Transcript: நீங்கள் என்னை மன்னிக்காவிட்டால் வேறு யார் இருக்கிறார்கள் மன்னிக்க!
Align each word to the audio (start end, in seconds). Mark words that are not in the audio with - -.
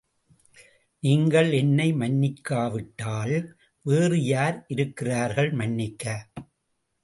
நீங்கள் 1.03 1.51
என்னை 1.51 1.87
மன்னிக்காவிட்டால் 1.93 3.35
வேறு 3.85 4.19
யார் 4.23 4.65
இருக்கிறார்கள் 4.67 5.51
மன்னிக்க! 5.51 6.05